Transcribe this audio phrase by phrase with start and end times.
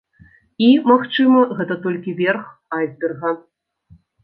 [0.67, 2.49] І, магчыма, гэта толькі верх
[2.81, 3.37] айсберга.